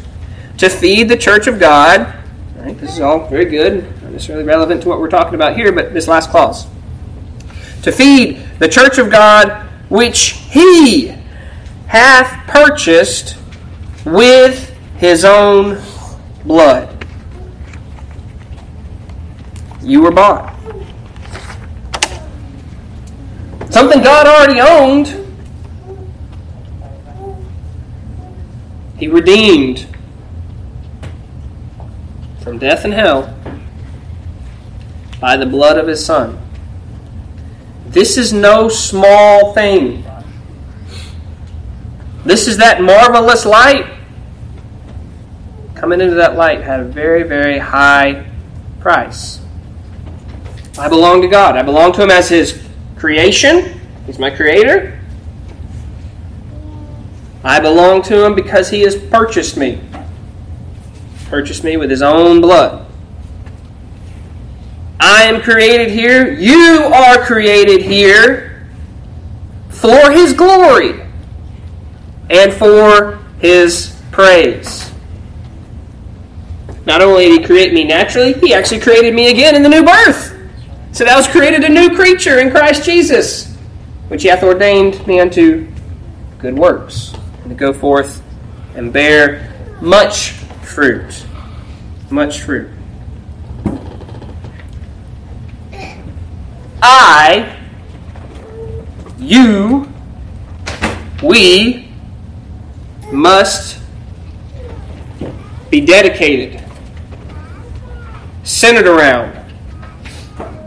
[0.60, 2.17] to feed the church of God
[2.68, 2.78] Right?
[2.80, 5.94] This is all very good, not necessarily relevant to what we're talking about here, but
[5.94, 6.68] this last clause.
[7.84, 11.16] To feed the church of God which he
[11.86, 13.38] hath purchased
[14.04, 15.82] with his own
[16.44, 17.06] blood.
[19.82, 20.54] You were bought.
[23.70, 25.26] Something God already owned.
[28.98, 29.88] He redeemed
[32.48, 33.36] from death and hell
[35.20, 36.40] by the blood of his Son.
[37.88, 40.06] This is no small thing.
[42.24, 43.86] This is that marvelous light.
[45.76, 48.26] Coming into that light had a very, very high
[48.80, 49.42] price.
[50.80, 51.58] I belong to God.
[51.58, 52.64] I belong to Him as His
[52.96, 53.78] creation.
[54.06, 55.02] He's my creator.
[57.44, 59.82] I belong to Him because He has purchased me
[61.28, 62.86] purchased me with his own blood.
[65.00, 66.34] I am created here.
[66.34, 68.68] You are created here
[69.70, 71.02] for his glory
[72.30, 74.92] and for his praise.
[76.86, 79.84] Not only did he create me naturally, he actually created me again in the new
[79.84, 80.34] birth.
[80.94, 83.54] So that was created a new creature in Christ Jesus,
[84.08, 85.68] which he hath ordained me unto
[86.40, 88.24] good works, and to go forth
[88.76, 90.34] and bear much
[90.78, 91.26] fruit.
[92.12, 92.70] Much fruit.
[96.84, 97.58] I,
[99.18, 99.92] you,
[101.24, 101.90] we
[103.12, 103.80] must
[105.72, 106.64] be dedicated,
[108.44, 109.34] centered around,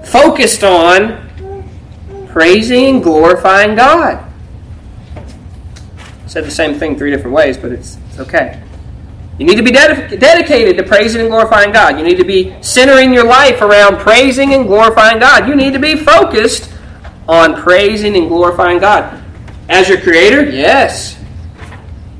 [0.06, 1.30] focused on
[2.26, 4.28] praising and glorifying God.
[6.26, 8.60] Said the same thing three different ways, but it's okay.
[9.40, 11.98] You need to be ded- dedicated to praising and glorifying God.
[11.98, 15.48] You need to be centering your life around praising and glorifying God.
[15.48, 16.70] You need to be focused
[17.26, 19.24] on praising and glorifying God.
[19.70, 20.44] As your creator?
[20.44, 21.18] Yes.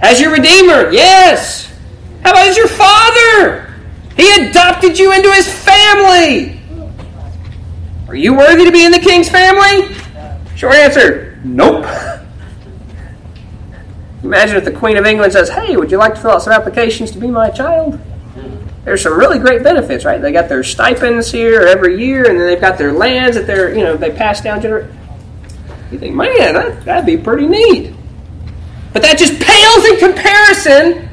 [0.00, 0.90] As your redeemer?
[0.90, 1.70] Yes.
[2.24, 3.70] How about as your father?
[4.16, 6.58] He adopted you into his family.
[8.08, 9.94] Are you worthy to be in the king's family?
[10.56, 11.84] Short answer nope.
[14.22, 16.52] Imagine if the Queen of England says, Hey, would you like to fill out some
[16.52, 17.98] applications to be my child?
[18.84, 20.20] there's some really great benefits, right?
[20.22, 23.74] They got their stipends here every year, and then they've got their lands that they're,
[23.74, 24.60] you know, they pass down.
[24.60, 24.90] Gener-
[25.92, 27.92] you think, man, that, that'd be pretty neat.
[28.92, 31.08] But that just pales in comparison.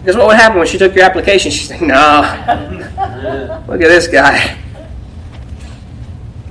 [0.00, 1.50] Because what would happen when she took your application?
[1.50, 2.20] She's like, no,
[3.66, 4.58] look at this guy.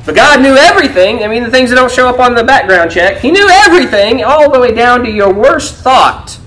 [0.06, 1.24] But God knew everything.
[1.24, 3.18] I mean, the things that don't show up on the background check.
[3.18, 6.40] He knew everything, all the way down to your worst thought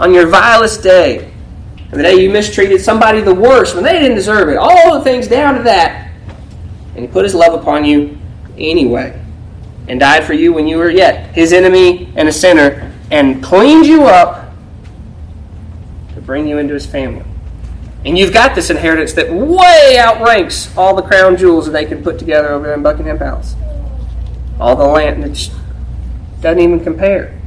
[0.00, 1.30] on your vilest day.
[1.90, 4.56] And the day you mistreated somebody the worst when they didn't deserve it.
[4.56, 6.10] All the things down to that.
[6.94, 8.18] And He put His love upon you
[8.56, 9.20] anyway.
[9.86, 12.90] And died for you when you were yet His enemy and a sinner.
[13.10, 14.54] And cleaned you up
[16.14, 17.24] to bring you into His family.
[18.04, 22.04] And you've got this inheritance that way outranks all the crown jewels that they could
[22.04, 23.54] put together over there in Buckingham Palace.
[24.60, 25.50] All the land that
[26.40, 27.40] doesn't even compare.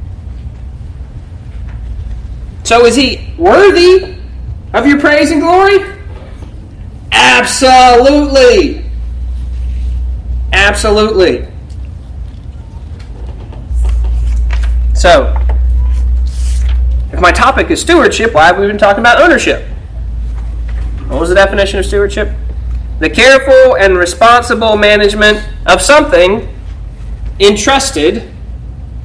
[2.64, 4.16] So is he worthy
[4.74, 5.78] of your praise and glory?
[7.12, 8.84] Absolutely.
[10.52, 11.46] Absolutely.
[14.94, 15.32] So,
[17.12, 19.67] if my topic is stewardship, why have we been talking about ownership?
[21.08, 22.36] What was the definition of stewardship?
[22.98, 26.54] The careful and responsible management of something
[27.40, 28.30] entrusted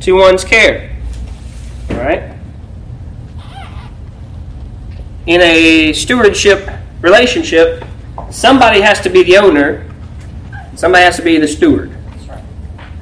[0.01, 0.93] to one's care.
[1.91, 2.37] All right?
[5.27, 7.85] In a stewardship relationship,
[8.29, 9.89] somebody has to be the owner,
[10.75, 11.95] somebody has to be the steward.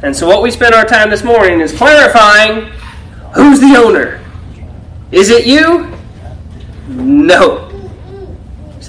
[0.04, 2.72] And so, what we spent our time this morning is clarifying
[3.34, 4.24] who's the owner.
[5.12, 5.92] Is it you?
[6.88, 7.71] No.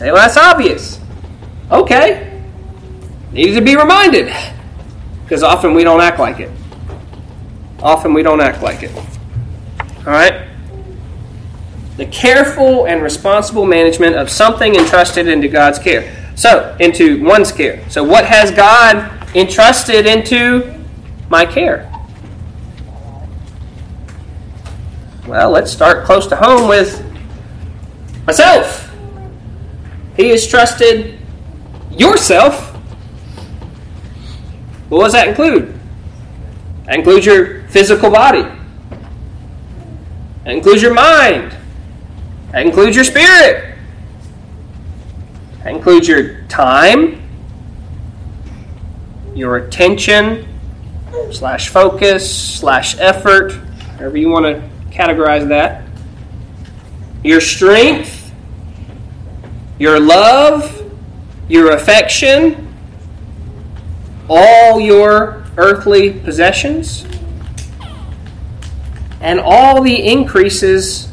[0.03, 0.99] Say, well, that's obvious.
[1.71, 2.43] Okay.
[3.31, 4.35] Needed to be reminded.
[5.23, 6.51] Because often we don't act like it.
[7.79, 8.93] Often we don't act like it.
[9.99, 10.49] All right?
[11.99, 16.13] The careful and responsible management of something entrusted into God's care.
[16.35, 17.89] So, into one's care.
[17.89, 20.85] So, what has God entrusted into
[21.31, 21.89] my care?
[25.29, 27.07] Well, let's start close to home with
[28.27, 28.82] myself.
[30.17, 31.19] He has trusted
[31.91, 32.75] yourself.
[34.89, 35.79] What does that include?
[36.85, 38.43] That includes your physical body.
[40.45, 41.57] That includes your mind.
[42.51, 43.77] That includes your spirit.
[45.63, 47.23] That includes your time,
[49.35, 50.47] your attention,
[51.31, 53.53] slash focus, slash effort,
[53.97, 55.85] however you want to categorize that.
[57.23, 58.22] Your strength,
[59.83, 60.81] your love,
[61.49, 62.73] your affection,
[64.31, 67.05] all your earthly possessions,
[69.21, 71.11] and all the increases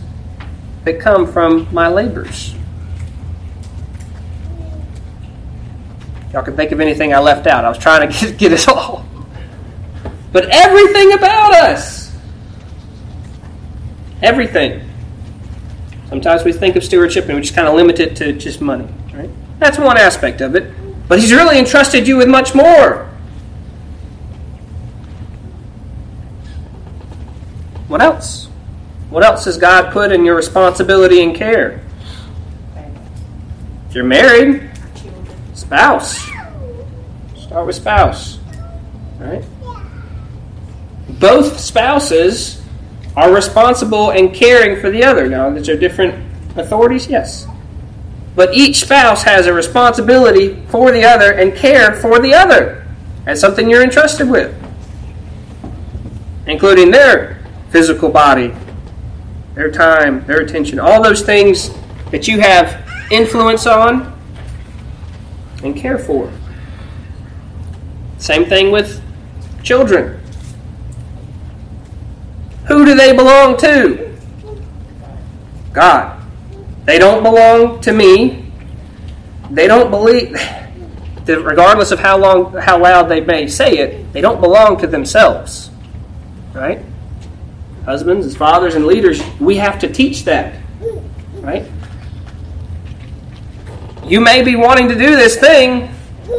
[0.84, 2.53] that come from my labors.
[6.32, 7.65] Y'all can think of anything I left out.
[7.65, 9.03] I was trying to get, get all.
[10.32, 12.15] But everything about us,
[14.22, 14.88] everything
[16.10, 18.88] Sometimes we think of stewardship and we just kind of limit it to just money,
[19.14, 19.30] right?
[19.60, 20.74] That's one aspect of it.
[21.07, 23.07] But He's really entrusted you with much more.
[27.88, 28.47] What else?
[29.10, 31.82] What else has God put in your responsibility and care?
[33.89, 34.70] If you're married,
[35.53, 36.28] spouse.
[37.36, 38.39] Start with spouse.
[39.20, 39.43] Right?
[41.20, 42.59] Both spouses
[43.20, 45.28] are responsible and caring for the other.
[45.28, 46.15] Now, these are different
[46.55, 47.45] authorities, yes.
[48.34, 52.88] But each spouse has a responsibility for the other and care for the other.
[53.26, 54.55] That's something you're entrusted with,
[56.47, 58.53] including their physical body,
[59.53, 61.72] their time, their attention, all those things
[62.11, 64.17] that you have influence on
[65.61, 66.32] and care for.
[68.17, 69.03] Same thing with
[69.61, 70.18] children.
[72.70, 74.15] Who do they belong to?
[75.74, 76.22] God.
[76.86, 78.45] They don't belong to me.
[79.49, 84.22] They don't believe that, regardless of how long how loud they may say it, they
[84.22, 85.72] don't belong to themselves.
[86.53, 86.80] Right?
[87.86, 90.61] Husbands, as fathers and leaders, we have to teach that.
[91.36, 91.65] Right?
[94.05, 95.89] You may be wanting to do this thing,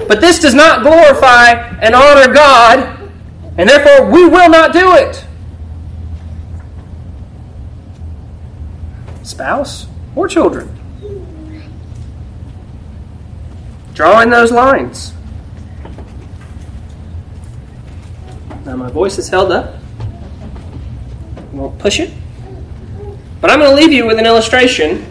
[0.06, 3.10] but this does not glorify and honor God,
[3.58, 5.24] and therefore we will not do it.
[9.22, 10.76] Spouse or children.
[13.94, 15.12] Drawing those lines.
[18.64, 19.76] Now, my voice is held up.
[21.36, 22.12] I won't push it.
[23.40, 25.04] But I'm going to leave you with an illustration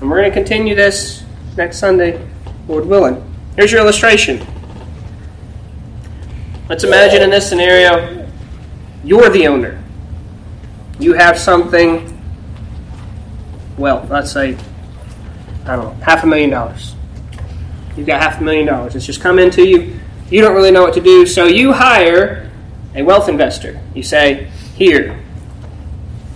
[0.00, 1.24] And we're going to continue this
[1.56, 2.26] next Sunday,
[2.68, 3.22] Lord willing.
[3.56, 4.44] Here's your illustration.
[6.70, 8.26] Let's imagine in this scenario,
[9.04, 9.82] you're the owner.
[10.98, 12.19] You have something,
[13.80, 14.56] well, let's say,
[15.64, 16.94] I don't know, half a million dollars.
[17.96, 18.94] You've got half a million dollars.
[18.94, 19.98] It's just come into you.
[20.30, 22.50] You don't really know what to do, so you hire
[22.94, 23.80] a wealth investor.
[23.94, 25.18] You say, Here,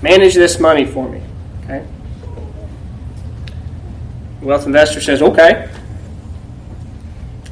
[0.03, 1.22] manage this money for me.
[1.62, 1.86] Okay?
[4.40, 5.70] The wealth investor says, Okay.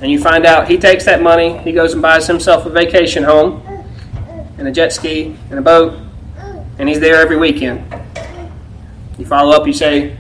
[0.01, 3.23] And you find out he takes that money, he goes and buys himself a vacation
[3.23, 3.63] home
[4.59, 5.97] and a jet ski and a boat,
[6.79, 8.02] and he's there every weekend.
[9.23, 10.17] You follow up, you say,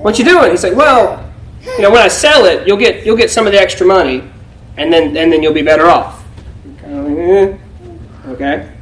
[0.00, 0.52] What you doing?
[0.52, 1.30] He's like, Well,
[1.62, 4.24] you know, when I sell it, you'll get you'll get some of the extra money,
[4.78, 6.24] and then and then you'll be better off.
[8.28, 8.72] Okay.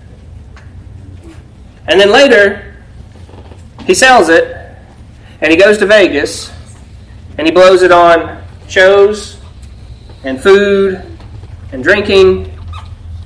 [1.88, 2.76] And then later,
[3.86, 4.56] he sells it,
[5.40, 6.52] and he goes to Vegas,
[7.36, 9.40] and he blows it on shows,
[10.22, 11.04] and food,
[11.72, 12.56] and drinking,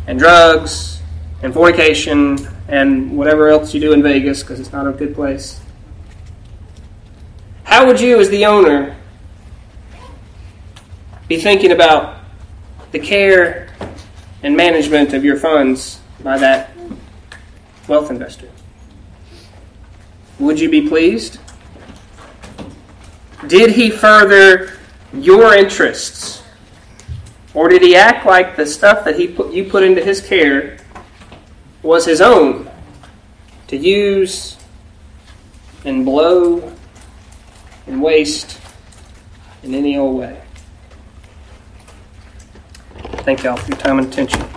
[0.07, 1.03] and drugs,
[1.43, 2.39] and fornication,
[2.69, 5.61] and whatever else you do in Vegas, because it's not a good place.
[7.71, 8.97] How would you, as the owner,
[11.29, 12.17] be thinking about
[12.91, 13.69] the care
[14.43, 16.73] and management of your funds by that
[17.87, 18.49] wealth investor?
[20.41, 21.39] Would you be pleased?
[23.47, 24.73] Did he further
[25.13, 26.43] your interests?
[27.55, 30.79] Or did he act like the stuff that he put, you put into his care
[31.85, 32.69] was his own
[33.69, 34.57] to use
[35.85, 36.77] and blow
[37.91, 38.59] and waste
[39.63, 40.41] in any old way?
[43.25, 44.50] Thank y'all for your time and attention.